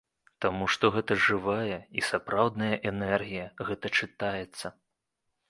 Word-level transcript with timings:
Таму 0.43 0.65
што 0.75 0.89
гэта 0.95 1.17
жывая 1.25 1.77
і 1.99 2.05
сапраўдная 2.07 2.71
энергія, 2.93 3.45
гэта 3.71 3.95
чытаецца. 4.01 4.75